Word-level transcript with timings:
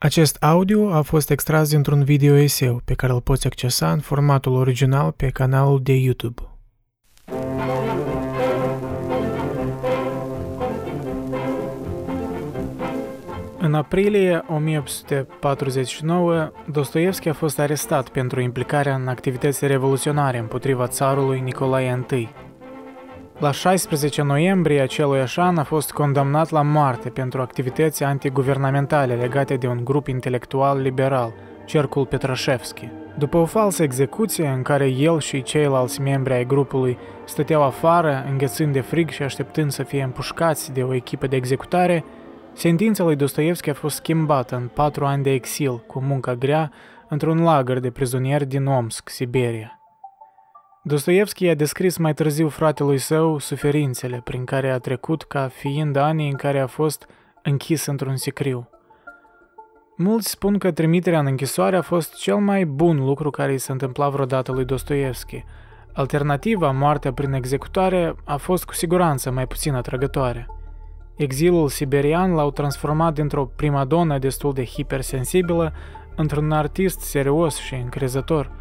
Acest 0.00 0.42
audio 0.42 0.92
a 0.92 1.02
fost 1.02 1.30
extras 1.30 1.68
dintr-un 1.68 2.04
video 2.04 2.34
eseu 2.34 2.80
pe 2.84 2.94
care 2.94 3.12
îl 3.12 3.20
poți 3.20 3.46
accesa 3.46 3.92
în 3.92 4.00
formatul 4.00 4.52
original 4.52 5.12
pe 5.12 5.28
canalul 5.28 5.80
de 5.82 5.92
YouTube. 5.92 6.42
În 13.58 13.74
aprilie 13.74 14.44
1849, 14.48 16.52
Dostoevski 16.70 17.28
a 17.28 17.32
fost 17.32 17.58
arestat 17.58 18.08
pentru 18.08 18.40
implicarea 18.40 18.94
în 18.94 19.08
activități 19.08 19.66
revoluționare 19.66 20.38
împotriva 20.38 20.86
țarului 20.86 21.40
Nicolae 21.40 22.04
I. 22.10 22.28
La 23.38 23.50
16 23.50 24.22
noiembrie 24.22 24.80
acelui 24.80 25.24
an 25.36 25.58
a 25.58 25.62
fost 25.62 25.90
condamnat 25.90 26.50
la 26.50 26.62
moarte 26.62 27.08
pentru 27.08 27.40
activități 27.40 28.04
antiguvernamentale 28.04 29.14
legate 29.14 29.56
de 29.56 29.66
un 29.66 29.84
grup 29.84 30.06
intelectual 30.06 30.80
liberal, 30.80 31.32
Cercul 31.64 32.06
Petrașevski. 32.06 32.88
După 33.18 33.36
o 33.36 33.44
falsă 33.44 33.82
execuție 33.82 34.46
în 34.46 34.62
care 34.62 34.86
el 34.86 35.20
și 35.20 35.42
ceilalți 35.42 36.00
membri 36.00 36.32
ai 36.32 36.46
grupului 36.46 36.98
stăteau 37.24 37.62
afară, 37.62 38.24
înghețând 38.30 38.72
de 38.72 38.80
frig 38.80 39.10
și 39.10 39.22
așteptând 39.22 39.70
să 39.70 39.82
fie 39.82 40.02
împușcați 40.02 40.72
de 40.72 40.82
o 40.82 40.94
echipă 40.94 41.26
de 41.26 41.36
executare, 41.36 42.04
sentința 42.52 43.04
lui 43.04 43.16
Dostoevski 43.16 43.70
a 43.70 43.74
fost 43.74 43.96
schimbată 43.96 44.56
în 44.56 44.68
patru 44.74 45.04
ani 45.04 45.22
de 45.22 45.30
exil 45.30 45.82
cu 45.86 46.00
munca 46.00 46.34
grea 46.34 46.72
într-un 47.08 47.42
lagăr 47.42 47.78
de 47.78 47.90
prizonieri 47.90 48.46
din 48.46 48.66
Omsk, 48.66 49.08
Siberia. 49.08 49.77
Dostoevski 50.82 51.48
a 51.48 51.54
descris 51.54 51.96
mai 51.96 52.14
târziu 52.14 52.48
fratelui 52.48 52.98
său 52.98 53.38
suferințele 53.38 54.20
prin 54.24 54.44
care 54.44 54.70
a 54.70 54.78
trecut 54.78 55.22
ca 55.22 55.48
fiind 55.48 55.96
anii 55.96 56.30
în 56.30 56.36
care 56.36 56.60
a 56.60 56.66
fost 56.66 57.06
închis 57.42 57.86
într-un 57.86 58.16
sicriu. 58.16 58.68
Mulți 59.96 60.30
spun 60.30 60.58
că 60.58 60.70
trimiterea 60.70 61.18
în 61.18 61.26
închisoare 61.26 61.76
a 61.76 61.80
fost 61.80 62.14
cel 62.14 62.36
mai 62.36 62.64
bun 62.64 63.04
lucru 63.04 63.30
care 63.30 63.52
i 63.52 63.58
s-a 63.58 63.72
întâmplat 63.72 64.10
vreodată 64.10 64.52
lui 64.52 64.64
Dostoevski. 64.64 65.44
Alternativa, 65.92 66.70
moartea 66.70 67.12
prin 67.12 67.32
executare, 67.32 68.14
a 68.24 68.36
fost 68.36 68.64
cu 68.64 68.74
siguranță 68.74 69.30
mai 69.30 69.46
puțin 69.46 69.74
atrăgătoare. 69.74 70.46
Exilul 71.16 71.68
siberian 71.68 72.32
l-au 72.34 72.50
transformat 72.50 73.14
dintr-o 73.14 73.44
primadonă 73.44 74.18
destul 74.18 74.52
de 74.52 74.64
hipersensibilă 74.64 75.72
într-un 76.16 76.52
artist 76.52 77.00
serios 77.00 77.56
și 77.56 77.74
încrezător– 77.74 78.50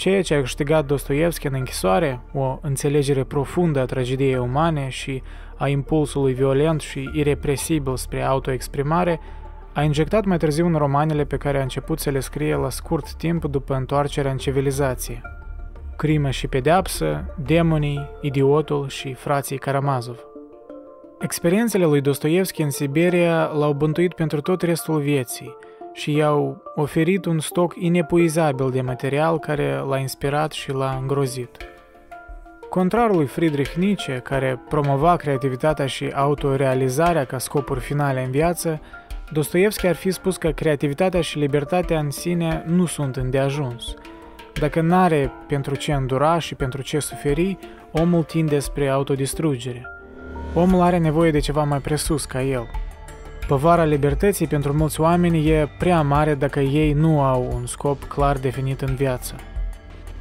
Ceea 0.00 0.22
ce 0.22 0.34
a 0.34 0.40
câștigat 0.40 0.86
Dostoevski 0.86 1.46
în 1.46 1.54
închisoare, 1.54 2.20
o 2.32 2.58
înțelegere 2.62 3.24
profundă 3.24 3.80
a 3.80 3.84
tragediei 3.84 4.38
umane 4.38 4.88
și 4.88 5.22
a 5.56 5.68
impulsului 5.68 6.32
violent 6.32 6.80
și 6.80 7.10
irepresibil 7.12 7.96
spre 7.96 8.22
autoexprimare, 8.22 9.20
a 9.74 9.82
injectat 9.82 10.24
mai 10.24 10.36
târziu 10.36 10.66
în 10.66 10.74
romanele 10.74 11.24
pe 11.24 11.36
care 11.36 11.58
a 11.58 11.62
început 11.62 11.98
să 11.98 12.10
le 12.10 12.20
scrie 12.20 12.54
la 12.54 12.70
scurt 12.70 13.12
timp 13.12 13.44
după 13.44 13.74
întoarcerea 13.74 14.30
în 14.30 14.36
civilizație. 14.36 15.20
Crimă 15.96 16.30
și 16.30 16.46
pedeapsă, 16.46 17.34
demonii, 17.44 18.08
idiotul 18.20 18.88
și 18.88 19.14
frații 19.14 19.58
Karamazov. 19.58 20.18
Experiențele 21.20 21.84
lui 21.84 22.00
Dostoevski 22.00 22.62
în 22.62 22.70
Siberia 22.70 23.50
l-au 23.58 23.72
bântuit 23.72 24.14
pentru 24.14 24.40
tot 24.40 24.62
restul 24.62 25.00
vieții– 25.00 25.56
și 25.92 26.12
i-au 26.12 26.62
oferit 26.74 27.24
un 27.24 27.38
stoc 27.38 27.74
inepuizabil 27.78 28.70
de 28.70 28.80
material 28.80 29.38
care 29.38 29.84
l-a 29.88 29.98
inspirat 29.98 30.52
și 30.52 30.72
l-a 30.72 30.98
îngrozit. 31.00 31.56
Contrarul 32.68 33.16
lui 33.16 33.26
Friedrich 33.26 33.72
Nietzsche, 33.72 34.20
care 34.24 34.60
promova 34.68 35.16
creativitatea 35.16 35.86
și 35.86 36.10
autorealizarea 36.14 37.24
ca 37.24 37.38
scopuri 37.38 37.80
finale 37.80 38.24
în 38.24 38.30
viață, 38.30 38.80
Dostoevski 39.32 39.86
ar 39.86 39.94
fi 39.94 40.10
spus 40.10 40.36
că 40.36 40.50
creativitatea 40.50 41.20
și 41.20 41.38
libertatea 41.38 41.98
în 41.98 42.10
sine 42.10 42.64
nu 42.66 42.86
sunt 42.86 43.16
îndeajuns. 43.16 43.94
Dacă 44.60 44.80
n-are 44.80 45.32
pentru 45.46 45.74
ce 45.74 45.92
îndura 45.92 46.38
și 46.38 46.54
pentru 46.54 46.82
ce 46.82 46.98
suferi, 46.98 47.58
omul 47.92 48.22
tinde 48.22 48.58
spre 48.58 48.88
autodistrugere. 48.88 49.86
Omul 50.54 50.80
are 50.80 50.98
nevoie 50.98 51.30
de 51.30 51.38
ceva 51.38 51.64
mai 51.64 51.78
presus 51.78 52.24
ca 52.24 52.42
el– 52.42 52.66
Povara 53.50 53.84
libertății 53.84 54.46
pentru 54.46 54.72
mulți 54.72 55.00
oameni 55.00 55.48
e 55.48 55.68
prea 55.78 56.02
mare 56.02 56.34
dacă 56.34 56.60
ei 56.60 56.92
nu 56.92 57.22
au 57.22 57.50
un 57.54 57.66
scop 57.66 58.04
clar 58.04 58.38
definit 58.38 58.80
în 58.80 58.94
viață. 58.94 59.34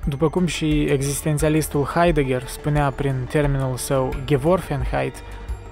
După 0.06 0.30
cum 0.30 0.46
și 0.46 0.82
existențialistul 0.82 1.84
Heidegger 1.84 2.44
spunea 2.48 2.92
prin 2.92 3.28
termenul 3.30 3.76
său 3.76 4.14
Geworfenheit, 4.26 5.24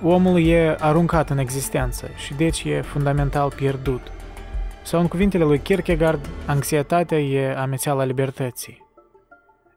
omul 0.03 0.45
e 0.45 0.75
aruncat 0.79 1.29
în 1.29 1.37
existență 1.37 2.09
și 2.15 2.33
deci 2.33 2.63
e 2.63 2.81
fundamental 2.81 3.51
pierdut. 3.55 4.01
Sau 4.81 4.99
în 4.99 5.07
cuvintele 5.07 5.43
lui 5.43 5.59
Kierkegaard, 5.59 6.29
anxietatea 6.45 7.19
e 7.19 7.55
amețeala 7.55 8.03
libertății. 8.03 8.85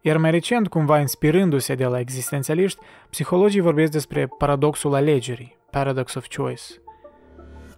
Iar 0.01 0.17
mai 0.17 0.31
recent, 0.31 0.69
cumva 0.69 0.99
inspirându-se 0.99 1.75
de 1.75 1.85
la 1.85 1.99
existențialiști, 1.99 2.81
psihologii 3.11 3.61
vorbesc 3.61 3.91
despre 3.91 4.29
paradoxul 4.39 4.95
alegerii, 4.95 5.57
paradox 5.71 6.15
of 6.15 6.27
choice– 6.37 6.63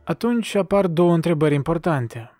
atunci 0.04 0.54
apar 0.54 0.86
două 0.86 1.14
întrebări 1.14 1.54
importante. 1.54 2.30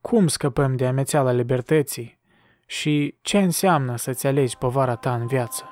Cum 0.00 0.26
scăpăm 0.28 0.76
de 0.76 0.86
amețeala 0.86 1.32
libertății 1.32 2.18
și 2.66 3.18
ce 3.22 3.38
înseamnă 3.38 3.96
să-ți 3.96 4.26
alegi 4.26 4.58
povara 4.58 4.94
ta 4.94 5.14
în 5.14 5.26
viață? 5.26 5.64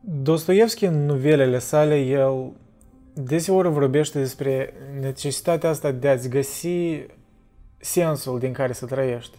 Dostoevski 0.00 0.84
în 0.84 1.06
novelele 1.06 1.58
sale, 1.58 1.98
el 2.00 2.52
deseori 3.12 3.68
vorbește 3.68 4.18
despre 4.18 4.72
necesitatea 5.00 5.70
asta 5.70 5.90
de 5.90 6.08
a-ți 6.08 6.28
găsi 6.28 7.06
sensul 7.84 8.38
din 8.38 8.52
care 8.52 8.72
să 8.72 8.86
trăiești. 8.86 9.36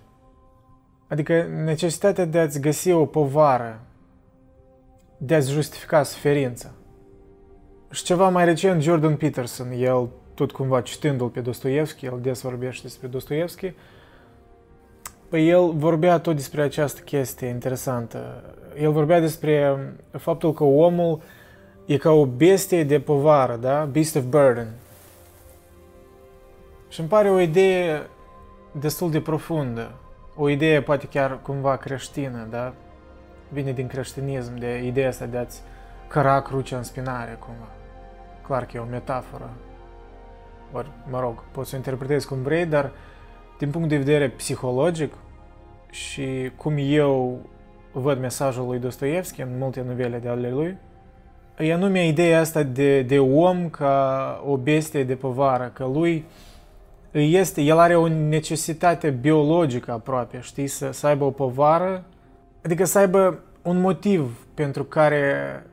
Adică 1.08 1.44
necesitatea 1.64 2.26
de 2.26 2.40
a-ți 2.40 2.60
găsi 2.60 2.92
o 2.92 3.06
povară, 3.06 3.80
de 5.18 5.36
a-ți 5.36 5.52
justifica 5.52 6.04
suferința. 6.04 6.72
Și 7.92 8.04
ceva 8.04 8.30
mai 8.30 8.46
recent, 8.46 8.82
Jordan 8.82 9.16
Peterson, 9.16 9.72
el 9.78 10.10
tot 10.34 10.52
cumva 10.52 10.82
citându-l 10.82 11.30
pe 11.30 11.40
Dostoevski, 11.40 12.06
el 12.06 12.20
des 12.22 12.42
vorbește 12.42 12.82
despre 12.88 13.08
Dostoevski, 13.08 13.74
păi 15.30 15.50
el 15.50 15.72
vorbea 15.72 16.20
tot 16.20 16.36
despre 16.36 16.62
această 16.62 17.02
chestie 17.02 17.48
interesantă. 17.48 18.44
El 18.80 18.92
vorbea 18.92 19.20
despre 19.20 19.78
faptul 20.12 20.54
că 20.54 20.64
omul 20.64 21.22
e 21.86 21.98
ca 21.98 22.12
o 22.12 22.26
bestie 22.26 22.84
de 22.84 23.00
povară, 23.00 23.56
da? 23.56 23.86
Beast 23.92 24.16
of 24.16 24.24
burden. 24.24 24.68
Și 26.90 27.00
îmi 27.00 27.10
pare 27.10 27.30
o 27.30 27.40
idee 27.40 28.02
destul 28.80 29.12
de 29.12 29.22
profundă. 29.22 29.92
O 30.36 30.50
idee 30.50 30.82
poate 30.82 31.08
chiar 31.08 31.40
cumva 31.42 31.78
creștină, 31.78 32.48
da? 32.50 32.74
Vine 33.50 33.72
din 33.72 33.88
creștinism, 33.88 34.58
de 34.58 34.84
ideea 34.86 35.08
asta 35.08 35.26
de 35.26 35.38
a-ți 35.38 35.62
căra 36.08 36.42
crucea 36.42 36.78
în 36.78 36.84
spinare, 36.84 37.38
cumva. 37.40 37.68
Clar 38.42 38.66
că 38.66 38.78
e 38.78 38.80
o 38.80 38.86
metaforă. 38.86 39.50
Ori, 40.72 40.90
mă 41.10 41.20
rog, 41.20 41.44
poți 41.52 41.70
să 41.70 41.76
o 41.76 41.78
interpretezi 41.78 42.28
cum 42.28 42.42
vrei, 42.42 42.66
dar 42.66 42.92
din 43.58 43.70
punct 43.70 43.90
de 43.90 43.98
vedere 43.98 44.30
psihologic 44.30 45.14
și 45.90 46.52
cum 46.56 46.74
eu 46.78 47.40
văd 47.92 48.20
mesajul 48.20 48.66
lui 48.66 48.80
Dostoevski 48.80 49.42
în 49.42 49.58
multe 49.58 49.84
novele 49.88 50.18
de 50.18 50.28
ale 50.28 50.50
lui, 50.50 50.78
e 51.58 51.74
anume 51.74 52.08
ideea 52.08 52.40
asta 52.40 52.64
de, 52.64 53.02
de 53.02 53.20
om 53.20 53.70
ca 53.70 54.44
o 54.46 54.58
bestie 54.58 55.04
de 55.04 55.16
povară, 55.16 55.72
că 55.74 55.86
lui 55.86 56.26
este, 57.20 57.62
el 57.62 57.78
are 57.78 57.96
o 57.96 58.08
necesitate 58.08 59.10
biologică 59.10 59.92
aproape, 59.92 60.40
știi, 60.42 60.68
să, 60.68 60.92
să 60.92 61.08
aibă 61.08 61.24
o 61.24 61.32
povară, 61.32 62.06
adică 62.64 62.86
să 62.86 62.98
aibă 62.98 63.44
un 63.62 63.80
motiv 63.80 64.46
pentru 64.54 64.84
care 64.84 65.64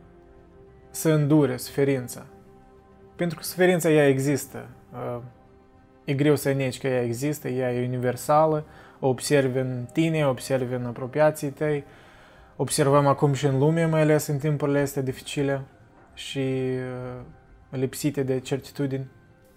să 0.91 1.11
îndure 1.11 1.57
suferința. 1.57 2.27
Pentru 3.17 3.39
că 3.39 3.45
suferința 3.45 3.91
ea 3.91 4.09
există. 4.09 4.69
Uh, 4.93 5.23
e 6.05 6.15
greu 6.15 6.37
să 6.37 6.53
negi 6.53 6.79
că 6.79 6.87
ea 6.87 7.03
există, 7.03 7.49
ea 7.49 7.73
e 7.73 7.87
universală, 7.87 8.65
o 9.01 9.09
observi 9.09 9.59
în 9.59 9.87
tine, 9.93 10.27
o 10.27 10.29
observi 10.29 10.75
în 10.75 10.85
apropiații 10.85 11.51
tăi, 11.51 11.85
observăm 12.57 13.07
acum 13.07 13.33
și 13.33 13.47
în 13.47 13.59
lume, 13.59 13.85
mai 13.85 14.01
ales 14.01 14.27
în 14.27 14.39
timpurile 14.39 14.79
astea 14.79 15.03
dificile 15.03 15.61
și 16.15 16.39
uh, 16.39 17.21
lipsite 17.71 18.23
de 18.23 18.41
certitudini. 18.41 19.07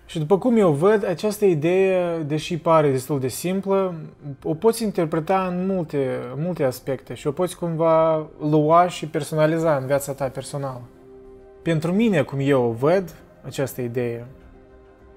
Și 0.05 0.19
după 0.19 0.37
cum 0.37 0.57
eu 0.57 0.71
văd, 0.71 1.05
această 1.05 1.45
idee, 1.45 2.17
deși 2.17 2.57
pare 2.57 2.91
destul 2.91 3.19
de 3.19 3.27
simplă, 3.27 3.95
o 4.43 4.53
poți 4.53 4.83
interpreta 4.83 5.47
în 5.47 5.65
multe, 5.65 6.19
multe 6.35 6.63
aspecte 6.63 7.13
și 7.13 7.27
o 7.27 7.31
poți 7.31 7.57
cumva 7.57 8.27
lua 8.39 8.87
și 8.87 9.07
personaliza 9.07 9.75
în 9.75 9.85
viața 9.85 10.13
ta 10.13 10.27
personală. 10.27 10.81
Pentru 11.61 11.91
mine, 11.93 12.21
cum 12.21 12.39
eu 12.41 12.63
o 12.63 12.71
văd, 12.71 13.15
această 13.45 13.81
idee 13.81 14.25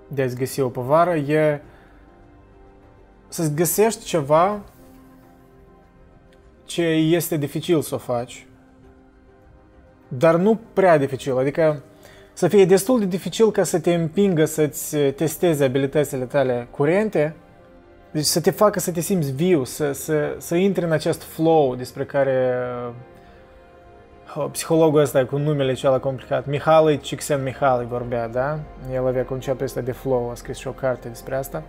de 0.08 0.22
a-ți 0.22 0.36
găsi 0.36 0.60
o 0.60 0.68
povară 0.68 1.14
e 1.14 1.62
să-ți 3.28 3.54
găsești 3.54 4.04
ceva 4.04 4.60
ce 6.64 6.82
este 6.82 7.36
dificil 7.36 7.80
să 7.80 7.94
o 7.94 7.98
faci, 7.98 8.46
dar 10.08 10.36
nu 10.36 10.60
prea 10.72 10.98
dificil, 10.98 11.38
adică 11.38 11.82
să 12.38 12.48
fie 12.48 12.64
destul 12.64 12.98
de 12.98 13.04
dificil 13.04 13.50
ca 13.50 13.62
să 13.62 13.80
te 13.80 13.94
împingă 13.94 14.44
să-ți 14.44 14.96
testezi 14.96 15.62
abilitățile 15.62 16.24
tale 16.24 16.68
curente, 16.70 17.34
deci 18.10 18.24
să 18.24 18.40
te 18.40 18.50
facă 18.50 18.80
să 18.80 18.90
te 18.90 19.00
simți 19.00 19.32
viu, 19.32 19.64
să, 19.64 19.92
să, 19.92 20.34
să 20.38 20.54
intri 20.54 20.84
în 20.84 20.92
acest 20.92 21.22
flow 21.22 21.74
despre 21.74 22.04
care 22.04 22.54
uh, 24.36 24.46
psihologul 24.52 25.00
ăsta 25.00 25.24
cu 25.24 25.36
numele 25.36 25.72
cel 25.72 26.00
complicat, 26.00 26.46
Mihalai 26.46 26.98
Csikszentmihalyi 26.98 27.86
vorbea, 27.86 28.28
da? 28.28 28.58
El 28.94 29.06
avea 29.06 29.24
conceptul 29.24 29.64
ăsta 29.64 29.80
de 29.80 29.92
flow, 29.92 30.30
a 30.30 30.34
scris 30.34 30.56
și 30.56 30.68
o 30.68 30.72
carte 30.72 31.08
despre 31.08 31.36
asta. 31.36 31.62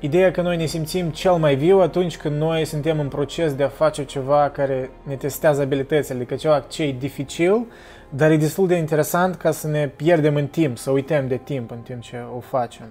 Ideea 0.00 0.30
că 0.30 0.42
noi 0.42 0.56
ne 0.56 0.66
simțim 0.66 1.10
cel 1.10 1.32
mai 1.32 1.54
viu 1.54 1.80
atunci 1.80 2.16
când 2.16 2.36
noi 2.36 2.64
suntem 2.64 3.00
în 3.00 3.08
proces 3.08 3.54
de 3.54 3.62
a 3.62 3.68
face 3.68 4.04
ceva 4.04 4.50
care 4.50 4.90
ne 5.02 5.14
testează 5.14 5.62
abilitățile, 5.62 6.16
adică 6.16 6.34
ceva 6.34 6.60
ce 6.60 6.82
e 6.82 6.92
dificil, 6.92 7.66
dar 8.10 8.30
e 8.30 8.36
destul 8.36 8.66
de 8.66 8.74
interesant 8.74 9.34
ca 9.34 9.50
să 9.50 9.68
ne 9.68 9.88
pierdem 9.88 10.34
în 10.34 10.46
timp, 10.46 10.78
să 10.78 10.90
uităm 10.90 11.28
de 11.28 11.36
timp 11.36 11.70
în 11.70 11.78
timp 11.78 12.00
ce 12.00 12.16
o 12.36 12.40
facem. 12.40 12.86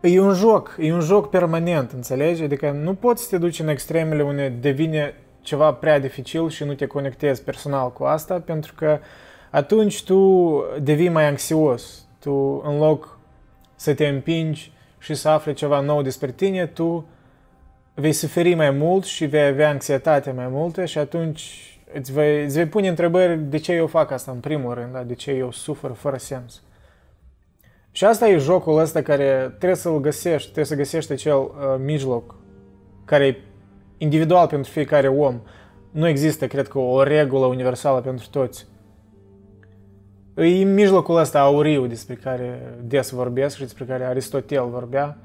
E 0.00 0.20
un 0.20 0.34
joc, 0.34 0.76
e 0.80 0.92
un 0.92 1.00
joc 1.00 1.30
permanent, 1.30 1.92
înțelegi? 1.92 2.42
Adică 2.42 2.70
nu 2.70 2.94
poți 2.94 3.22
să 3.22 3.28
te 3.30 3.38
duci 3.38 3.60
în 3.60 3.68
extremele 3.68 4.22
unde 4.22 4.48
devine 4.60 5.14
ceva 5.40 5.72
prea 5.72 5.98
dificil 5.98 6.48
și 6.48 6.64
nu 6.64 6.74
te 6.74 6.86
conectezi 6.86 7.42
personal 7.42 7.92
cu 7.92 8.04
asta, 8.04 8.40
pentru 8.44 8.74
că 8.76 8.98
atunci 9.50 10.04
tu 10.04 10.62
devii 10.82 11.08
mai 11.08 11.26
anxios. 11.26 12.06
Tu, 12.18 12.62
în 12.66 12.78
loc 12.78 13.18
să 13.76 13.94
te 13.94 14.06
împingi 14.06 14.72
și 15.06 15.14
să 15.14 15.28
afli 15.28 15.54
ceva 15.54 15.80
nou 15.80 16.02
despre 16.02 16.30
tine, 16.30 16.66
tu 16.66 17.06
vei 17.94 18.12
suferi 18.12 18.54
mai 18.54 18.70
mult 18.70 19.04
și 19.04 19.24
vei 19.24 19.46
avea 19.46 19.68
anxietate 19.68 20.30
mai 20.30 20.48
multă 20.48 20.84
și 20.84 20.98
atunci 20.98 21.78
îți 21.92 22.12
vei, 22.12 22.44
îți 22.44 22.54
vei 22.54 22.66
pune 22.66 22.88
întrebări 22.88 23.38
de 23.38 23.58
ce 23.58 23.72
eu 23.72 23.86
fac 23.86 24.10
asta 24.10 24.30
în 24.30 24.38
primul 24.38 24.74
rând, 24.74 24.92
da? 24.92 25.02
de 25.02 25.14
ce 25.14 25.30
eu 25.30 25.50
sufăr 25.50 25.92
fără 25.92 26.16
sens. 26.16 26.62
Și 27.90 28.04
asta 28.04 28.28
e 28.28 28.36
jocul 28.36 28.78
ăsta 28.78 29.02
care 29.02 29.54
trebuie 29.58 29.78
să-l 29.78 30.00
găsești, 30.00 30.44
trebuie 30.44 30.64
să 30.64 30.74
găsești 30.74 31.12
acel 31.12 31.36
uh, 31.36 31.50
mijloc 31.78 32.34
care 33.04 33.26
e 33.26 33.36
individual 33.98 34.46
pentru 34.46 34.70
fiecare 34.70 35.08
om. 35.08 35.40
Nu 35.90 36.08
există, 36.08 36.46
cred 36.46 36.68
că, 36.68 36.78
o 36.78 37.02
regulă 37.02 37.46
universală 37.46 38.00
pentru 38.00 38.26
toți. 38.30 38.66
E 40.36 40.64
mijlocul 40.64 41.16
ăsta 41.16 41.40
auriu 41.40 41.86
despre 41.86 42.14
care 42.14 42.74
des 42.82 43.10
vorbesc 43.10 43.54
și 43.54 43.60
despre 43.62 43.84
care 43.84 44.04
Aristotel 44.04 44.68
vorbea. 44.68 45.16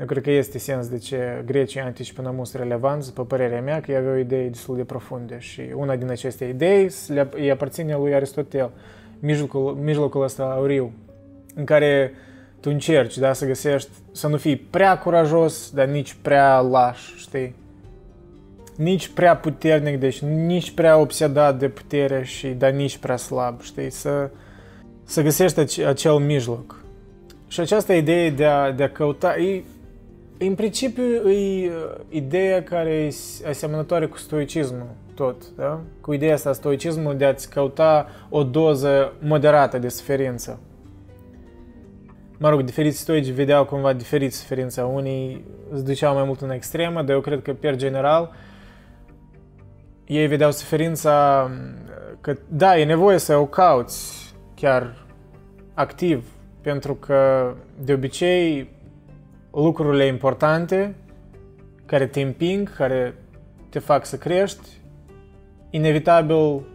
Eu 0.00 0.06
cred 0.06 0.22
că 0.22 0.30
este 0.30 0.58
sens 0.58 0.88
de 0.88 0.98
ce 0.98 1.42
grecii 1.46 1.80
antici 1.80 2.12
până 2.12 2.30
mult 2.30 2.54
relevanți, 2.54 3.12
pe 3.12 3.22
părerea 3.22 3.60
mea, 3.60 3.80
că 3.80 3.90
ei 3.90 3.96
aveau 3.96 4.16
idei 4.16 4.48
destul 4.48 4.76
de 4.76 4.84
profunde 4.84 5.38
și 5.38 5.60
una 5.74 5.96
din 5.96 6.10
aceste 6.10 6.44
idei 6.44 6.90
îi 7.30 7.50
aparține 7.50 7.96
lui 7.96 8.14
Aristotel, 8.14 8.70
mijlocul, 9.18 9.78
mijlocul 9.82 10.22
ăsta 10.22 10.42
auriu, 10.42 10.92
în 11.54 11.64
care 11.64 12.12
tu 12.60 12.70
încerci 12.72 13.18
da, 13.18 13.32
să 13.32 13.46
găsești, 13.46 13.90
să 14.12 14.28
nu 14.28 14.36
fii 14.36 14.56
prea 14.56 14.98
curajos, 14.98 15.70
dar 15.74 15.86
nici 15.86 16.16
prea 16.22 16.60
laș, 16.60 17.16
știi? 17.16 17.54
Nici 18.76 19.08
prea 19.08 19.36
puternic, 19.36 20.00
deci 20.00 20.18
nici 20.18 20.70
prea 20.70 20.96
obsedat 20.96 21.58
de 21.58 21.68
putere 21.68 22.24
și 22.24 22.48
dar 22.48 22.70
nici 22.70 22.96
prea 22.96 23.16
slab, 23.16 23.60
știi? 23.60 23.90
Să, 23.90 24.30
să 25.04 25.22
găsești 25.22 25.82
acel 25.82 26.14
mijloc. 26.14 26.80
Și 27.48 27.60
această 27.60 27.92
idee 27.92 28.30
de 28.30 28.44
a, 28.44 28.70
de 28.70 28.82
a 28.82 28.90
căuta, 28.90 29.36
e, 29.36 29.62
în 30.38 30.54
principiu 30.54 31.30
e 31.30 31.72
ideea 32.08 32.62
care 32.62 32.90
e 32.90 33.14
asemănătoare 33.48 34.06
cu 34.06 34.16
stoicismul 34.16 34.86
tot, 35.14 35.50
da? 35.56 35.80
Cu 36.00 36.12
ideea 36.12 36.34
asta, 36.34 36.52
stoicismul 36.52 37.16
de 37.16 37.24
a-ți 37.24 37.50
căuta 37.50 38.08
o 38.28 38.44
doză 38.44 39.12
moderată 39.18 39.78
de 39.78 39.88
suferință. 39.88 40.60
Mă 42.38 42.48
rog, 42.48 42.62
diferiți 42.62 42.98
stoici 42.98 43.28
vedeau 43.28 43.64
cumva 43.64 43.92
diferit 43.92 44.34
suferința. 44.34 44.84
Unii 44.84 45.44
îți 45.70 45.84
duceau 45.84 46.14
mai 46.14 46.24
mult 46.24 46.40
în 46.40 46.50
extremă, 46.50 47.02
dar 47.02 47.14
eu 47.14 47.20
cred 47.20 47.42
că, 47.42 47.52
per 47.52 47.76
general, 47.76 48.32
ei 50.06 50.26
vedeau 50.26 50.50
suferința 50.50 51.50
că, 52.20 52.36
da, 52.48 52.78
e 52.78 52.84
nevoie 52.84 53.18
să 53.18 53.36
o 53.36 53.46
cauți 53.46 54.34
chiar 54.54 55.06
activ, 55.74 56.24
pentru 56.60 56.94
că, 56.94 57.52
de 57.78 57.92
obicei, 57.92 58.70
lucrurile 59.52 60.06
importante 60.06 60.94
care 61.86 62.06
te 62.06 62.20
împing, 62.20 62.74
care 62.76 63.14
te 63.68 63.78
fac 63.78 64.06
să 64.06 64.16
crești, 64.16 64.68
inevitabil 65.70 66.66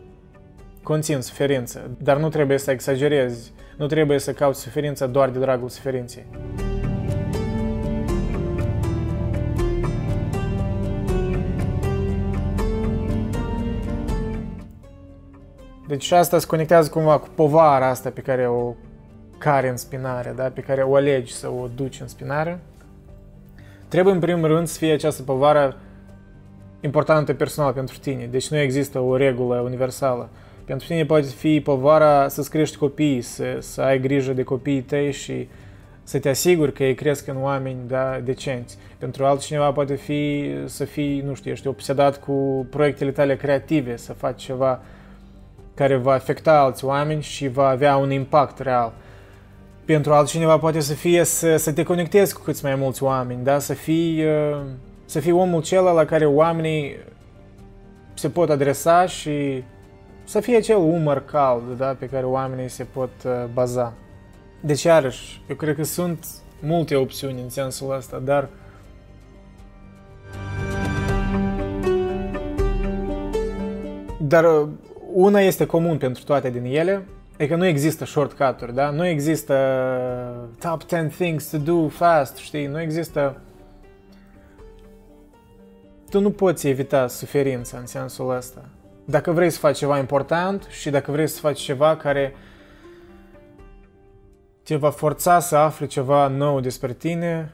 conțin 0.83 1.21
suferință, 1.21 1.91
dar 1.97 2.17
nu 2.17 2.29
trebuie 2.29 2.57
să 2.57 2.71
exagerezi, 2.71 3.51
nu 3.77 3.85
trebuie 3.85 4.19
să 4.19 4.33
cauți 4.33 4.61
suferința 4.61 5.07
doar 5.07 5.29
de 5.29 5.39
dragul 5.39 5.69
suferinței. 5.69 6.25
Deci 15.97 16.11
asta 16.11 16.39
se 16.39 16.45
conectează 16.45 16.89
cumva 16.89 17.17
cu 17.17 17.27
povara 17.35 17.89
asta 17.89 18.09
pe 18.09 18.21
care 18.21 18.47
o 18.47 18.73
care 19.37 19.69
în 19.69 19.77
spinare, 19.77 20.33
da? 20.35 20.43
pe 20.43 20.61
care 20.61 20.81
o 20.81 20.95
alegi 20.95 21.33
să 21.33 21.47
o 21.47 21.67
duci 21.75 21.99
în 21.99 22.07
spinare. 22.07 22.59
Trebuie 23.87 24.13
în 24.13 24.19
primul 24.19 24.47
rând 24.47 24.67
să 24.67 24.77
fie 24.77 24.91
această 24.91 25.21
povară 25.21 25.77
importantă 26.79 27.33
personal 27.33 27.73
pentru 27.73 27.97
tine. 27.97 28.27
Deci 28.31 28.49
nu 28.49 28.57
există 28.57 28.99
o 28.99 29.15
regulă 29.15 29.59
universală. 29.59 30.29
Pentru 30.65 30.87
tine 30.87 31.05
poate 31.05 31.27
fi 31.27 31.61
povara 31.61 32.27
să-ți 32.27 32.49
crești 32.49 32.77
copii, 32.77 33.21
să, 33.21 33.57
să 33.59 33.81
ai 33.81 33.99
grijă 33.99 34.33
de 34.33 34.43
copiii 34.43 34.81
tăi 34.81 35.11
și 35.11 35.47
să 36.03 36.19
te 36.19 36.29
asiguri 36.29 36.73
că 36.73 36.83
ei 36.83 36.95
cresc 36.95 37.27
în 37.27 37.41
oameni 37.41 37.79
da, 37.87 38.19
decenți. 38.23 38.77
Pentru 38.97 39.25
altcineva 39.25 39.71
poate 39.71 39.95
fi 39.95 40.51
să 40.65 40.85
fii, 40.85 41.21
nu 41.21 41.33
știu, 41.33 41.51
ești 41.51 41.67
obsedat 41.67 42.19
cu 42.19 42.67
proiectele 42.69 43.11
tale 43.11 43.35
creative, 43.35 43.95
să 43.95 44.13
faci 44.13 44.43
ceva 44.43 44.71
uh, 44.71 44.95
care 45.77 45.95
va 45.95 46.13
afecta 46.13 46.59
alți 46.59 46.85
oameni 46.85 47.21
și 47.21 47.47
va 47.47 47.67
avea 47.67 47.97
un 47.97 48.11
impact 48.11 48.59
real. 48.59 48.93
Pentru 49.85 50.13
altcineva 50.13 50.57
poate 50.57 50.79
să 50.79 50.93
fie 50.93 51.23
să, 51.23 51.57
să 51.57 51.73
te 51.73 51.83
conectezi 51.83 52.33
cu 52.33 52.41
câți 52.41 52.63
mai 52.63 52.75
mulți 52.75 53.03
oameni, 53.03 53.43
da? 53.43 53.59
să, 53.59 53.73
fii, 53.73 54.25
uh, 54.25 54.61
să 55.05 55.19
fii 55.19 55.31
omul 55.31 55.61
celălalt 55.61 55.95
la 55.95 56.05
care 56.05 56.25
oamenii 56.25 56.97
se 58.13 58.29
pot 58.29 58.49
adresa 58.49 59.05
și 59.05 59.63
să 60.23 60.39
fie 60.39 60.55
acel 60.55 60.77
umăr 60.77 61.25
cald 61.25 61.77
da? 61.77 61.95
pe 61.99 62.05
care 62.05 62.25
oamenii 62.25 62.69
se 62.69 62.83
pot 62.83 63.11
uh, 63.25 63.31
baza. 63.53 63.93
Deci, 64.61 64.83
iarăși, 64.83 65.41
eu 65.49 65.55
cred 65.55 65.75
că 65.75 65.83
sunt 65.83 66.25
multe 66.61 66.95
opțiuni 66.95 67.41
în 67.41 67.49
sensul 67.49 67.95
ăsta, 67.95 68.21
dar 68.23 68.49
dar 74.17 74.43
uh, 74.43 74.67
una 75.13 75.39
este 75.39 75.65
comun 75.65 75.97
pentru 75.97 76.23
toate 76.23 76.49
din 76.49 76.65
ele, 76.65 77.05
e 77.37 77.47
că 77.47 77.55
nu 77.55 77.65
există 77.65 78.05
shortcut-uri, 78.05 78.73
da? 78.73 78.89
Nu 78.89 79.05
există 79.05 79.55
top 80.59 80.89
10 80.89 81.07
things 81.07 81.49
to 81.49 81.57
do 81.57 81.87
fast, 81.87 82.37
știi? 82.37 82.65
Nu 82.65 82.81
există... 82.81 83.41
Tu 86.09 86.19
nu 86.19 86.31
poți 86.31 86.67
evita 86.67 87.07
suferința 87.07 87.77
în 87.77 87.85
sensul 87.85 88.35
ăsta. 88.35 88.65
Dacă 89.05 89.31
vrei 89.31 89.49
să 89.49 89.59
faci 89.59 89.77
ceva 89.77 89.97
important 89.97 90.67
și 90.69 90.89
dacă 90.89 91.11
vrei 91.11 91.27
să 91.27 91.39
faci 91.39 91.59
ceva 91.59 91.95
care 91.95 92.35
te 94.63 94.75
va 94.75 94.89
forța 94.89 95.39
să 95.39 95.55
afli 95.55 95.87
ceva 95.87 96.27
nou 96.27 96.59
despre 96.59 96.93
tine, 96.93 97.53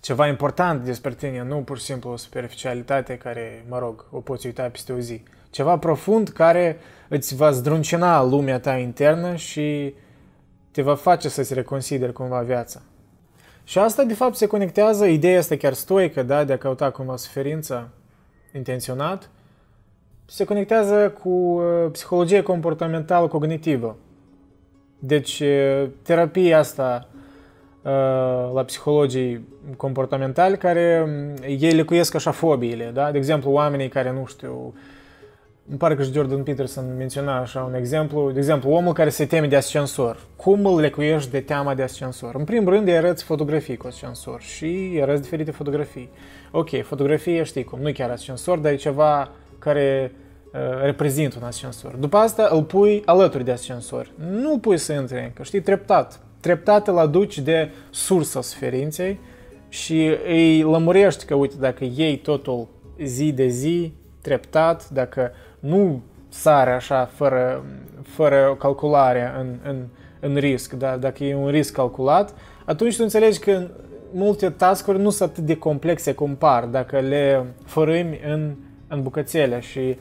ceva 0.00 0.26
important 0.26 0.84
despre 0.84 1.14
tine, 1.14 1.42
nu 1.42 1.56
pur 1.56 1.78
și 1.78 1.84
simplu 1.84 2.10
o 2.10 2.16
superficialitate 2.16 3.16
care, 3.16 3.64
mă 3.68 3.78
rog, 3.78 4.06
o 4.10 4.20
poți 4.20 4.46
uita 4.46 4.62
peste 4.62 4.92
o 4.92 4.98
zi 4.98 5.22
ceva 5.50 5.78
profund 5.78 6.28
care 6.28 6.78
îți 7.08 7.36
va 7.36 7.50
zdruncina 7.50 8.22
lumea 8.22 8.60
ta 8.60 8.76
internă 8.76 9.34
și 9.34 9.94
te 10.70 10.82
va 10.82 10.94
face 10.94 11.28
să-ți 11.28 11.54
reconsideri 11.54 12.12
cumva 12.12 12.40
viața. 12.40 12.82
Și 13.64 13.78
asta, 13.78 14.02
de 14.02 14.14
fapt, 14.14 14.36
se 14.36 14.46
conectează, 14.46 15.06
ideea 15.06 15.38
asta 15.38 15.56
chiar 15.56 15.72
stoică, 15.72 16.22
da, 16.22 16.44
de 16.44 16.52
a 16.52 16.58
căuta 16.58 16.90
cumva 16.90 17.16
suferința 17.16 17.88
intenționat, 18.54 19.30
se 20.26 20.44
conectează 20.44 21.10
cu 21.22 21.28
uh, 21.28 21.90
psihologie 21.92 22.42
comportamentală 22.42 23.26
cognitivă. 23.26 23.96
Deci, 24.98 25.40
uh, 25.40 25.88
terapia 26.02 26.58
asta 26.58 27.08
uh, 27.82 27.92
la 28.54 28.62
psihologii 28.66 29.48
comportamentali 29.76 30.58
care 30.58 31.04
um, 31.06 31.34
ei 31.46 31.72
lecuiesc 31.72 32.14
așa 32.14 32.30
fobiile, 32.30 32.90
da? 32.94 33.10
De 33.10 33.18
exemplu, 33.18 33.50
oamenii 33.50 33.88
care, 33.88 34.12
nu 34.12 34.26
știu, 34.26 34.74
îmi 35.68 35.78
pare 35.78 35.94
că 35.94 36.02
și 36.02 36.12
Jordan 36.12 36.42
Peterson 36.42 36.96
menționa 36.96 37.40
așa 37.40 37.62
un 37.62 37.74
exemplu, 37.74 38.30
de 38.30 38.38
exemplu, 38.38 38.70
omul 38.70 38.92
care 38.92 39.08
se 39.08 39.26
teme 39.26 39.46
de 39.46 39.56
ascensor. 39.56 40.18
Cum 40.36 40.66
îl 40.66 40.80
lecuiești 40.80 41.30
de 41.30 41.40
teama 41.40 41.74
de 41.74 41.82
ascensor? 41.82 42.34
În 42.34 42.44
primul 42.44 42.72
rând 42.72 42.88
îi 42.88 42.96
arăți 42.96 43.24
fotografii 43.24 43.76
cu 43.76 43.86
ascensor 43.86 44.40
și 44.40 44.64
îi 44.64 45.02
arăți 45.02 45.22
diferite 45.22 45.50
fotografii. 45.50 46.10
Ok, 46.50 46.82
fotografie 46.82 47.42
știi 47.42 47.64
cum, 47.64 47.80
nu 47.80 47.92
chiar 47.92 48.10
ascensor, 48.10 48.58
dar 48.58 48.72
e 48.72 48.76
ceva 48.76 49.30
care 49.58 50.12
uh, 50.52 50.60
reprezintă 50.82 51.36
un 51.40 51.46
ascensor. 51.46 51.94
După 51.94 52.16
asta 52.16 52.48
îl 52.50 52.62
pui 52.62 53.02
alături 53.04 53.44
de 53.44 53.50
ascensor. 53.50 54.10
Nu 54.30 54.52
îl 54.52 54.58
pui 54.58 54.78
să 54.78 54.92
intre 54.92 55.24
încă, 55.24 55.42
știi, 55.42 55.60
treptat. 55.60 56.20
Treptat 56.40 56.88
îl 56.88 56.98
aduci 56.98 57.38
de 57.38 57.70
sursa 57.90 58.40
suferinței 58.40 59.20
și 59.68 60.10
îi 60.26 60.62
lămurești 60.62 61.24
că, 61.24 61.34
uite, 61.34 61.54
dacă 61.58 61.84
iei 61.96 62.16
totul 62.16 62.68
zi 63.02 63.32
de 63.32 63.46
zi, 63.46 63.92
treptat, 64.20 64.88
dacă 64.88 65.32
nu 65.60 66.02
sare 66.28 66.70
așa 66.70 67.04
fără, 67.04 67.64
fără 68.02 68.56
calculare 68.58 69.32
în, 69.38 69.54
în, 69.62 69.84
în 70.20 70.36
risc, 70.36 70.72
da? 70.72 70.96
dacă 70.96 71.24
e 71.24 71.34
un 71.34 71.48
risc 71.48 71.72
calculat, 71.72 72.34
atunci 72.64 72.96
tu 72.96 73.02
înțelegi 73.02 73.38
că 73.38 73.68
multe 74.12 74.50
taskuri 74.50 75.00
nu 75.00 75.10
sunt 75.10 75.30
atât 75.30 75.44
de 75.44 75.56
complexe 75.56 76.12
cum 76.12 76.34
par 76.34 76.64
dacă 76.64 76.98
le 76.98 77.44
fărâmi 77.64 78.20
în, 78.26 78.54
în 78.88 79.02
bucățele 79.02 79.60
și, 79.60 79.98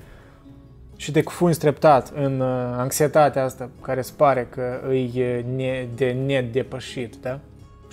și 0.95 1.11
te 1.11 1.23
cufunzi 1.23 1.59
treptat 1.59 2.11
în 2.15 2.39
uh, 2.39 2.47
anxietatea 2.77 3.43
asta 3.43 3.69
care 3.81 3.99
îți 3.99 4.15
pare 4.15 4.47
că 4.49 4.79
e 5.13 5.45
ne, 5.55 5.87
de 5.95 6.11
nedepășit, 6.25 7.15
da? 7.21 7.39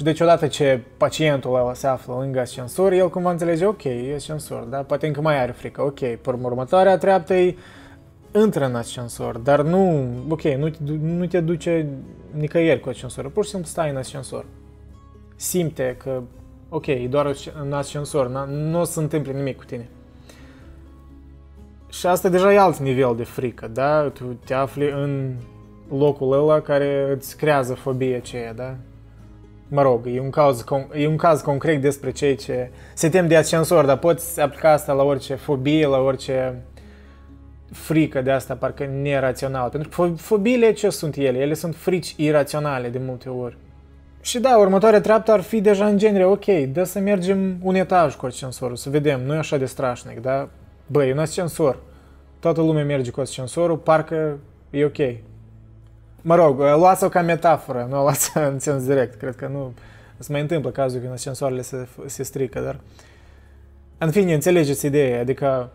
Și 0.02 0.09
deci 0.09 0.21
odată 0.21 0.47
ce 0.47 0.80
pacientul 0.97 1.54
ăla 1.54 1.75
se 1.75 1.87
află 1.87 2.14
lângă 2.14 2.40
ascensor, 2.40 2.92
el 2.92 3.11
cumva 3.11 3.30
înțelege, 3.30 3.66
ok, 3.66 3.85
e 3.85 4.12
ascensor, 4.14 4.62
da? 4.62 4.78
Poate 4.82 5.06
încă 5.06 5.21
mai 5.21 5.40
are 5.42 5.52
frică, 5.52 5.82
ok, 5.82 5.99
pe 5.99 6.30
următoarea 6.42 6.99
treaptă 6.99 7.35
e 7.35 7.56
intră 8.35 8.64
în 8.64 8.75
ascensor, 8.75 9.38
dar 9.38 9.62
nu, 9.62 10.09
ok, 10.28 10.42
nu, 10.42 10.71
nu 11.00 11.26
te 11.26 11.40
duce 11.40 11.87
nicăieri 12.30 12.80
cu 12.80 12.88
ascensorul, 12.88 13.30
pur 13.30 13.44
și 13.44 13.50
simplu 13.50 13.68
stai 13.68 13.90
în 13.90 13.97
ascensor. 13.97 14.44
Simte 15.37 15.97
că, 16.02 16.21
ok, 16.68 16.87
e 16.87 17.06
doar 17.11 17.35
în 17.62 17.73
ascensor, 17.73 18.47
nu 18.49 18.80
o 18.80 18.85
să 18.85 19.00
întâmple 19.00 19.32
nimic 19.32 19.56
cu 19.56 19.64
tine. 19.64 19.88
Și 21.90 22.06
asta 22.06 22.28
deja 22.28 22.52
e 22.52 22.59
alt 22.59 22.78
nivel 22.78 23.14
de 23.16 23.25
frică, 23.25 23.68
da? 23.68 24.09
Tu 24.09 24.25
te 24.44 24.54
afli 24.54 24.90
în 24.90 25.35
locul 25.88 26.32
ăla 26.32 26.61
care 26.61 27.12
îți 27.16 27.37
creează 27.37 27.75
fobie 27.75 28.16
aceea, 28.16 28.54
da? 28.54 28.76
Mă 29.75 29.83
rog, 29.83 30.07
e 30.07 30.21
un, 30.21 30.31
caz, 30.31 30.64
e 30.95 31.07
un 31.07 31.17
caz 31.17 31.41
concret 31.41 31.81
despre 31.81 32.11
cei 32.11 32.37
ce 32.37 32.71
se 32.95 33.09
tem 33.09 33.26
de 33.26 33.37
ascensor, 33.37 33.85
dar 33.85 33.99
poți 33.99 34.41
aplica 34.41 34.73
asta 34.73 34.93
la 34.93 35.02
orice 35.02 35.35
fobie, 35.35 35.87
la 35.87 35.99
orice 35.99 36.62
frică 37.71 38.23
de 38.23 38.31
asta, 38.31 38.55
parcă 38.55 38.88
nerațională. 39.02 39.69
Pentru 39.69 39.88
că 39.88 40.12
fobiile 40.17 40.73
ce 40.73 40.88
sunt 40.88 41.17
ele? 41.17 41.38
Ele 41.38 41.55
sunt 41.55 41.76
frici 41.76 42.14
iraționale 42.17 42.88
de 42.88 43.00
multe 43.07 43.29
ori. 43.29 43.57
Și 44.21 44.38
da, 44.38 44.59
următoarea 44.59 45.00
treaptă 45.00 45.33
ar 45.33 45.41
fi 45.41 45.61
deja 45.61 45.87
în 45.87 45.99
genere, 45.99 46.25
ok, 46.25 46.47
dă 46.73 46.85
să 46.85 46.99
mergem 46.99 47.57
un 47.62 47.75
etaj 47.75 48.14
cu 48.14 48.26
ascensorul, 48.26 48.76
să 48.76 48.91
vedem, 48.91 49.21
nu 49.25 49.35
e 49.35 49.38
așa 49.38 49.57
de 49.57 49.64
strașnic, 49.64 50.21
da? 50.21 50.49
Băi, 50.87 51.09
e 51.09 51.12
un 51.12 51.19
ascensor. 51.19 51.79
Toată 52.38 52.61
lumea 52.61 52.85
merge 52.85 53.11
cu 53.11 53.21
ascensorul, 53.21 53.76
parcă 53.76 54.38
e 54.71 54.85
ok. 54.85 55.31
Mă 56.23 56.35
rog, 56.35 56.59
luați-o 56.59 57.09
ca 57.09 57.23
metaforă, 57.23 57.87
nu 57.91 57.99
o 57.99 58.02
luați 58.02 58.37
în 58.37 58.59
sens 58.59 58.85
direct. 58.85 59.14
Cred 59.14 59.37
că 59.37 59.47
nu 59.47 59.73
se 60.19 60.33
mai 60.33 60.41
întâmplă 60.41 60.71
cazul 60.71 61.00
când 61.00 61.12
ascensoarele 61.12 61.62
se, 61.62 61.88
se 62.07 62.23
strică, 62.23 62.61
dar... 62.61 62.81
În 63.99 64.11
fine, 64.11 64.35
înțelegeți 64.35 64.87
ideea, 64.87 65.21
adică 65.21 65.71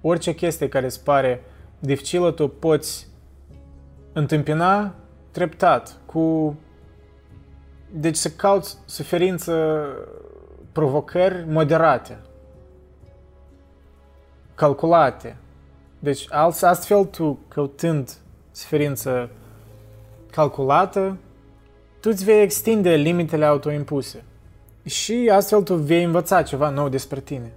orice 0.00 0.34
chestie 0.34 0.68
care 0.68 0.84
îți 0.84 1.04
pare 1.04 1.42
dificilă, 1.78 2.30
tu 2.30 2.48
poți 2.48 3.06
întâmpina 4.12 4.94
treptat, 5.30 5.96
cu... 6.06 6.56
Deci 7.90 8.16
să 8.16 8.28
cauți 8.30 8.76
suferință, 8.84 9.86
provocări 10.72 11.44
moderate, 11.48 12.18
calculate. 14.54 15.36
Deci 15.98 16.26
astfel 16.60 17.04
tu, 17.04 17.38
căutând 17.48 18.16
suferință 18.50 19.30
calculată, 20.38 21.16
tu 22.00 22.08
îți 22.12 22.24
vei 22.24 22.42
extinde 22.42 22.94
limitele 22.94 23.44
autoimpuse. 23.44 24.22
Și 24.84 25.30
astfel 25.32 25.62
tu 25.62 25.74
vei 25.74 26.04
învăța 26.04 26.42
ceva 26.42 26.68
nou 26.68 26.88
despre 26.88 27.20
tine. 27.20 27.52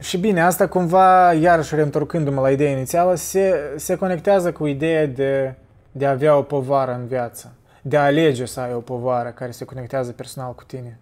Și 0.00 0.18
bine, 0.18 0.42
asta 0.42 0.68
cumva, 0.68 1.32
iarăși 1.32 1.74
reîntorcându-mă 1.74 2.40
la 2.40 2.50
ideea 2.50 2.70
inițială, 2.70 3.14
se, 3.14 3.54
se 3.76 3.96
conectează 3.96 4.52
cu 4.52 4.66
ideea 4.66 5.06
de, 5.06 5.54
de 5.92 6.06
a 6.06 6.10
avea 6.10 6.36
o 6.36 6.42
povară 6.42 6.92
în 6.92 7.06
viață, 7.06 7.52
de 7.82 7.96
a 7.96 8.04
alege 8.04 8.44
să 8.44 8.60
ai 8.60 8.74
o 8.74 8.80
povară 8.80 9.28
care 9.28 9.50
se 9.50 9.64
conectează 9.64 10.12
personal 10.12 10.54
cu 10.54 10.64
tine. 10.64 10.98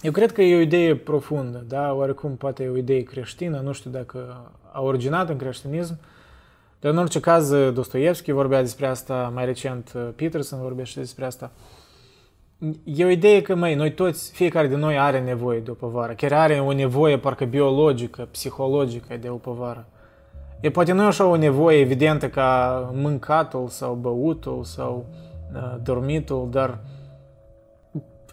Eu 0.00 0.12
cred 0.12 0.32
că 0.32 0.42
e 0.42 0.56
o 0.56 0.60
idee 0.60 0.96
profundă, 0.96 1.64
da? 1.68 1.92
Oarecum 1.94 2.36
poate 2.36 2.62
e 2.62 2.68
o 2.68 2.76
idee 2.76 3.02
creștină, 3.02 3.60
nu 3.64 3.72
știu 3.72 3.90
dacă 3.90 4.50
a 4.72 4.80
originat 4.80 5.28
în 5.28 5.36
creștinism, 5.36 5.98
dar 6.82 6.92
în 6.92 6.98
orice 6.98 7.20
caz 7.20 7.52
Dostoevski 7.72 8.32
vorbea 8.32 8.60
despre 8.60 8.86
asta, 8.86 9.30
mai 9.34 9.44
recent 9.44 9.92
Peterson 10.16 10.60
vorbește 10.60 11.00
despre 11.00 11.24
asta. 11.24 11.50
E 12.84 13.04
o 13.04 13.08
idee 13.08 13.42
că, 13.42 13.54
mai 13.54 13.74
noi 13.74 13.92
toți, 13.92 14.32
fiecare 14.32 14.66
de 14.66 14.76
noi 14.76 14.98
are 14.98 15.20
nevoie 15.20 15.60
de 15.60 15.70
o 15.70 15.74
povară. 15.74 16.12
Chiar 16.12 16.32
are 16.32 16.60
o 16.60 16.72
nevoie 16.72 17.18
parcă 17.18 17.44
biologică, 17.44 18.28
psihologică 18.30 19.16
de 19.20 19.28
o 19.28 19.34
povară. 19.34 19.86
E 20.60 20.70
poate 20.70 20.92
nu 20.92 21.02
e 21.02 21.06
așa 21.06 21.26
o 21.26 21.36
nevoie 21.36 21.78
evidentă 21.78 22.28
ca 22.28 22.90
mâncatul 22.94 23.68
sau 23.68 23.94
băutul 23.94 24.64
sau 24.64 25.06
uh, 25.54 25.74
dormitul, 25.82 26.48
dar 26.50 26.78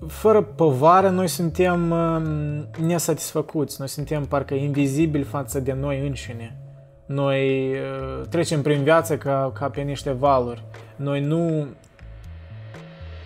fără 0.07 0.41
povară 0.41 1.09
noi 1.09 1.27
suntem 1.27 1.91
uh, 1.91 2.85
nesatisfăcuți, 2.85 3.75
noi 3.79 3.87
suntem 3.87 4.25
parcă 4.25 4.53
invizibili 4.53 5.23
față 5.23 5.59
de 5.59 5.73
noi 5.73 6.07
înșine. 6.07 6.68
Noi 7.09 7.71
uh, 7.71 8.27
trecem 8.29 8.61
prin 8.61 8.83
viață 8.83 9.17
ca, 9.17 9.51
ca 9.53 9.69
pe 9.69 9.81
niște 9.81 10.11
valuri. 10.11 10.63
Noi 10.95 11.21
nu 11.21 11.67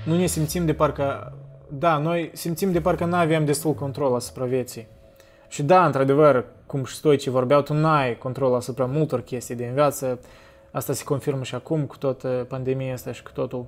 nu 0.05 0.17
ne 0.17 0.25
simțim 0.25 0.65
de 0.65 0.73
parcă... 0.73 1.33
Da, 1.67 1.97
noi 1.97 2.29
simțim 2.33 2.71
de 2.71 2.81
parcă 2.81 3.05
nu 3.05 3.15
avem 3.15 3.45
destul 3.45 3.73
control 3.73 4.15
asupra 4.15 4.45
vieții. 4.45 4.87
Și 5.47 5.63
da, 5.63 5.85
într-adevăr, 5.85 6.45
cum 6.65 6.83
și 6.83 6.95
stoicii 6.95 7.31
vorbeau, 7.31 7.61
tu 7.61 7.73
n-ai 7.73 8.17
control 8.17 8.55
asupra 8.55 8.85
multor 8.85 9.21
chestii 9.21 9.55
din 9.55 9.73
viață. 9.73 10.19
Asta 10.71 10.93
se 10.93 11.03
confirmă 11.03 11.43
și 11.43 11.55
acum 11.55 11.85
cu 11.85 11.97
toată 11.97 12.45
pandemia 12.49 12.93
asta 12.93 13.11
și 13.11 13.23
cu 13.23 13.31
totul 13.33 13.65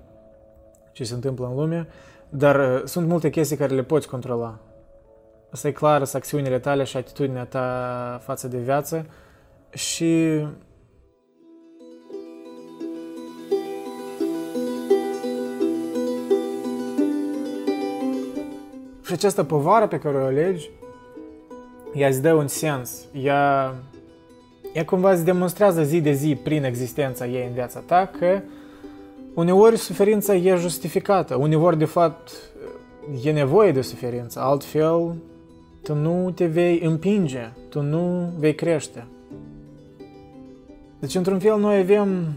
ce 0.92 1.04
se 1.04 1.14
întâmplă 1.14 1.48
în 1.48 1.56
lume. 1.56 1.88
Dar 2.30 2.56
uh, 2.56 2.82
sunt 2.84 3.08
multe 3.08 3.30
chestii 3.30 3.58
care 3.58 3.76
le 3.76 3.84
poți 3.84 4.08
controla. 4.08 4.60
Asta 5.52 5.68
e 5.68 5.72
clar, 5.72 6.04
sunt 6.04 6.24
acțiunile 6.24 6.60
tale 6.60 6.84
și 6.84 6.98
atitudinea 6.98 7.46
ta 7.46 8.20
față 8.24 8.48
de 8.48 8.58
viață. 8.58 9.06
Și 9.76 10.42
Și 19.06 19.14
această 19.14 19.44
povară 19.44 19.88
pe 19.88 20.00
care 20.00 20.18
o 20.18 20.26
alegi, 20.26 20.70
ea 21.94 22.08
îți 22.08 22.22
dă 22.22 22.34
un 22.34 22.48
sens, 22.48 23.06
ea, 23.22 23.76
ea 24.74 24.86
cumva 24.86 25.12
îți 25.12 25.26
demonstrează 25.26 25.84
zi 25.84 26.02
de 26.02 26.12
zi 26.12 26.36
prin 26.44 26.64
existența 26.64 27.26
ei 27.26 27.46
în 27.48 27.54
viața 27.54 27.80
ta 27.80 28.12
că 28.20 28.42
uneori 29.34 29.78
suferința 29.78 30.36
e 30.36 30.56
justificată, 30.56 31.36
uneori 31.36 31.78
de 31.78 31.86
fapt 31.86 32.32
e 33.24 33.32
nevoie 33.32 33.72
de 33.72 33.82
suferință, 33.82 34.40
altfel 34.40 35.16
tu 35.84 35.94
nu 35.94 36.32
te 36.32 36.46
vei 36.46 36.80
împinge, 36.80 37.52
tu 37.70 37.82
nu 37.82 38.34
vei 38.38 38.56
crește. 38.56 39.08
Deci, 41.00 41.16
într-un 41.16 41.40
fel, 41.40 41.60
noi 41.60 41.78
avem, 41.78 42.34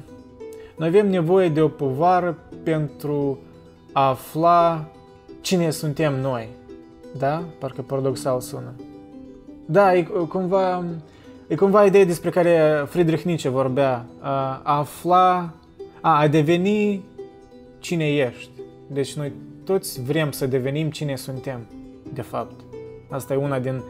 noi 0.76 0.88
avem 0.88 1.10
nevoie 1.10 1.48
de 1.48 1.60
o 1.60 1.68
povară 1.68 2.38
pentru 2.62 3.38
a 3.92 4.08
afla 4.08 4.88
cine 5.40 5.70
suntem 5.70 6.20
noi. 6.20 6.48
Da? 7.18 7.42
Parcă 7.58 7.82
paradoxal 7.82 8.40
sună. 8.40 8.72
Da, 9.66 9.94
e 9.94 10.02
cumva, 10.28 10.84
e 11.46 11.54
cumva 11.54 11.84
ideea 11.84 12.04
despre 12.04 12.30
care 12.30 12.84
Friedrich 12.88 13.22
Nietzsche 13.22 13.48
vorbea. 13.48 14.06
A 14.20 14.60
afla, 14.64 15.52
a, 16.00 16.18
a 16.18 16.28
deveni 16.28 17.04
cine 17.78 18.14
ești. 18.14 18.50
Deci 18.86 19.14
noi 19.14 19.32
toți 19.64 20.02
vrem 20.02 20.30
să 20.30 20.46
devenim 20.46 20.90
cine 20.90 21.16
suntem, 21.16 21.66
de 22.12 22.22
fapt. 22.22 22.60
Asta 23.08 23.34
e 23.34 23.36
una 23.36 23.58
din 23.58 23.82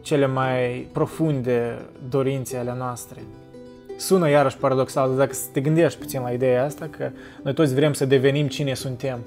cele 0.00 0.26
mai 0.26 0.88
profunde 0.92 1.84
dorințe 2.08 2.56
ale 2.56 2.74
noastre. 2.78 3.22
Sună 3.96 4.30
iarăși 4.30 4.56
paradoxal, 4.56 5.08
dar 5.08 5.16
dacă 5.16 5.36
te 5.52 5.60
gândești 5.60 5.98
puțin 5.98 6.20
la 6.22 6.30
ideea 6.30 6.64
asta, 6.64 6.88
că 6.90 7.10
noi 7.42 7.54
toți 7.54 7.74
vrem 7.74 7.92
să 7.92 8.04
devenim 8.04 8.48
cine 8.48 8.74
suntem. 8.74 9.18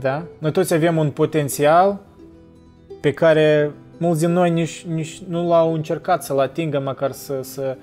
Da? 0.00 0.22
Noi 0.38 0.52
toți 0.52 0.74
avem 0.74 0.96
un 0.96 1.10
potențial 1.10 1.98
pe 3.00 3.12
care 3.12 3.70
mulți 3.98 4.20
din 4.20 4.32
noi 4.32 4.50
nici, 4.50 4.84
nici 4.88 5.22
nu 5.28 5.48
l-au 5.48 5.74
încercat 5.74 6.24
să-l 6.24 6.38
atingă, 6.38 6.80
măcar 6.80 7.12
să, 7.12 7.40
să 7.42 7.76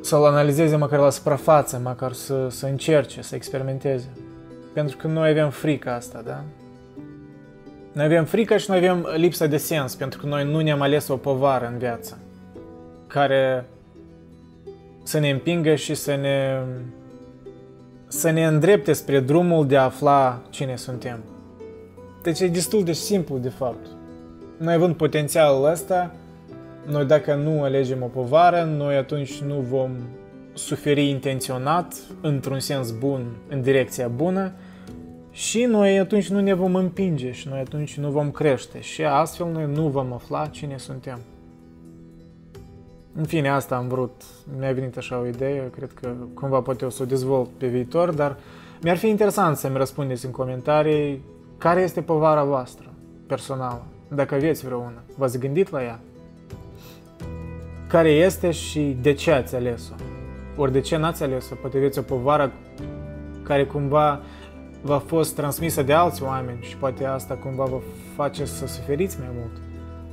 să-l 0.00 0.24
analizeze 0.24 0.76
măcar 0.76 0.98
la 0.98 1.10
suprafață, 1.10 1.80
măcar 1.84 2.12
să, 2.12 2.46
să 2.50 2.66
încerce, 2.66 3.22
să 3.22 3.34
experimenteze. 3.34 4.08
Pentru 4.72 4.96
că 4.96 5.06
noi 5.06 5.30
avem 5.30 5.50
frica 5.50 5.94
asta, 5.94 6.22
da? 6.26 6.42
Noi 7.92 8.04
avem 8.04 8.24
frică 8.24 8.56
și 8.56 8.70
noi 8.70 8.78
avem 8.78 9.08
lipsa 9.16 9.46
de 9.46 9.56
sens, 9.56 9.94
pentru 9.94 10.20
că 10.20 10.26
noi 10.26 10.44
nu 10.44 10.60
ne-am 10.60 10.80
ales 10.80 11.08
o 11.08 11.16
povară 11.16 11.70
în 11.72 11.78
viață 11.78 12.18
care 13.12 13.64
să 15.02 15.18
ne 15.18 15.30
împingă 15.30 15.74
și 15.74 15.94
să 15.94 16.14
ne, 16.14 16.60
să 18.08 18.30
ne 18.30 18.46
îndrepte 18.46 18.92
spre 18.92 19.20
drumul 19.20 19.66
de 19.66 19.76
a 19.76 19.82
afla 19.82 20.42
cine 20.50 20.76
suntem. 20.76 21.18
Deci 22.22 22.40
e 22.40 22.48
destul 22.48 22.84
de 22.84 22.92
simplu, 22.92 23.38
de 23.38 23.48
fapt. 23.48 23.86
Noi 24.56 24.74
având 24.74 24.94
potențialul 24.94 25.64
ăsta, 25.64 26.14
noi 26.86 27.04
dacă 27.04 27.34
nu 27.34 27.62
alegem 27.62 28.02
o 28.02 28.06
povară, 28.06 28.62
noi 28.76 28.96
atunci 28.96 29.40
nu 29.40 29.54
vom 29.54 29.90
suferi 30.52 31.08
intenționat, 31.08 31.94
într-un 32.20 32.58
sens 32.58 32.90
bun, 32.90 33.36
în 33.48 33.62
direcția 33.62 34.08
bună, 34.08 34.52
și 35.30 35.64
noi 35.64 35.98
atunci 35.98 36.28
nu 36.28 36.40
ne 36.40 36.54
vom 36.54 36.74
împinge 36.74 37.32
și 37.32 37.48
noi 37.48 37.58
atunci 37.58 37.98
nu 37.98 38.10
vom 38.10 38.30
crește 38.30 38.80
și 38.80 39.04
astfel 39.04 39.46
noi 39.46 39.66
nu 39.74 39.88
vom 39.88 40.12
afla 40.12 40.46
cine 40.46 40.78
suntem. 40.78 41.18
În 43.14 43.24
fine, 43.24 43.48
asta 43.48 43.76
am 43.76 43.88
vrut, 43.88 44.22
mi-a 44.58 44.72
venit 44.72 44.96
așa 44.96 45.18
o 45.18 45.26
idee, 45.26 45.70
cred 45.70 45.92
că 46.00 46.12
cumva 46.34 46.60
poate 46.60 46.84
o 46.84 46.88
să 46.88 47.02
o 47.02 47.06
dezvolt 47.06 47.48
pe 47.58 47.66
viitor, 47.66 48.10
dar 48.10 48.36
mi-ar 48.82 48.96
fi 48.96 49.08
interesant 49.08 49.56
să-mi 49.56 49.76
răspundeți 49.76 50.24
în 50.24 50.30
comentarii 50.30 51.24
care 51.58 51.80
este 51.80 52.02
povara 52.02 52.44
voastră 52.44 52.86
personală, 53.26 53.82
dacă 54.08 54.34
aveți 54.34 54.64
vreuna. 54.64 55.02
V-ați 55.16 55.38
gândit 55.38 55.70
la 55.70 55.82
ea? 55.82 56.00
Care 57.88 58.10
este 58.10 58.50
și 58.50 58.96
de 59.00 59.12
ce 59.12 59.32
ați 59.32 59.54
ales-o? 59.54 59.94
Ori 60.56 60.72
de 60.72 60.80
ce 60.80 60.96
n-ați 60.96 61.22
ales-o? 61.22 61.54
Poate 61.54 61.76
aveți 61.76 61.98
o 61.98 62.02
povară 62.02 62.52
care 63.42 63.64
cumva 63.64 64.20
v-a 64.82 64.98
fost 64.98 65.34
transmisă 65.34 65.82
de 65.82 65.92
alți 65.92 66.22
oameni 66.22 66.58
și 66.60 66.76
poate 66.76 67.04
asta 67.04 67.34
cumva 67.34 67.64
vă 67.64 67.80
face 68.16 68.44
să 68.44 68.66
suferiți 68.66 69.18
mai 69.18 69.28
mult. 69.38 69.69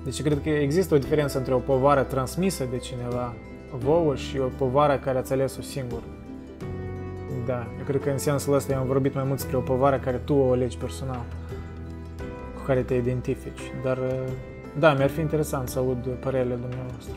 Deci 0.07 0.21
cred 0.21 0.41
că 0.43 0.49
există 0.49 0.95
o 0.95 0.97
diferență 0.97 1.37
între 1.37 1.53
o 1.53 1.57
povară 1.57 2.03
transmisă 2.03 2.67
de 2.71 2.77
cineva 2.77 3.33
vouă 3.77 4.15
și 4.15 4.39
o 4.39 4.47
povară 4.57 4.97
care 4.97 5.17
ați 5.17 5.33
ales-o 5.33 5.61
singur. 5.61 6.01
Da, 7.45 7.67
eu 7.77 7.83
cred 7.85 8.01
că 8.01 8.09
în 8.09 8.17
sensul 8.17 8.53
ăsta 8.53 8.73
eu 8.73 8.79
am 8.79 8.87
vorbit 8.87 9.13
mai 9.13 9.23
mult 9.23 9.35
despre 9.37 9.57
o 9.57 9.59
povară 9.59 9.97
care 9.97 10.17
tu 10.17 10.33
o 10.33 10.51
alegi 10.51 10.77
personal, 10.77 11.25
cu 12.55 12.61
care 12.65 12.81
te 12.81 12.93
identifici. 12.93 13.71
Dar, 13.83 13.99
da, 14.79 14.93
mi-ar 14.93 15.09
fi 15.09 15.19
interesant 15.19 15.69
să 15.69 15.79
aud 15.79 16.07
părerile 16.19 16.55
dumneavoastră. 16.55 17.15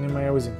Ne 0.00 0.12
mai 0.12 0.28
auzim. 0.28 0.52